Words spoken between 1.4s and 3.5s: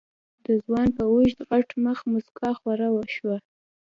غټ مخ موسکا خوره شوه.